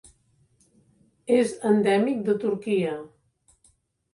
És 1.35 1.53
endèmic 1.73 2.25
de 2.31 2.37
Turquia. 2.47 2.99